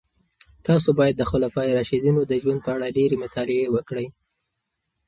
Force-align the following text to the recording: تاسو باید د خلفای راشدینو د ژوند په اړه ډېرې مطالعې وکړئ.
تاسو 0.67 0.89
باید 0.99 1.15
د 1.17 1.23
خلفای 1.31 1.69
راشدینو 1.77 2.21
د 2.25 2.33
ژوند 2.41 2.59
په 2.65 2.69
اړه 2.75 2.95
ډېرې 2.97 3.21
مطالعې 3.23 3.65
وکړئ. 3.75 4.07